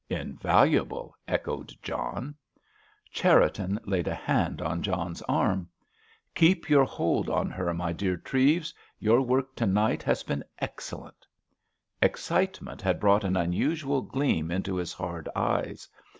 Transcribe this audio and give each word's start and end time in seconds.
"Invaluable!" 0.09 1.15
echoed 1.27 1.75
John. 1.83 2.33
Cherriton 3.11 3.79
laid 3.85 4.07
a 4.07 4.15
hand 4.15 4.59
on 4.59 4.81
John's 4.81 5.21
arm. 5.29 5.69
"Keep 6.33 6.71
your 6.71 6.85
hold 6.85 7.29
on 7.29 7.51
her, 7.51 7.71
my 7.75 7.93
dear 7.93 8.17
Treves. 8.17 8.73
Your 8.97 9.21
work 9.21 9.55
to 9.57 9.67
night 9.67 10.01
has 10.01 10.23
been 10.23 10.43
excellent!" 10.57 11.27
Excitement 12.01 12.81
had 12.81 12.99
brought 12.99 13.23
an 13.23 13.37
unusual 13.37 14.01
gleam 14.01 14.49
into 14.49 14.75
his 14.75 14.91
hard 14.91 15.29
eyes. 15.35 15.87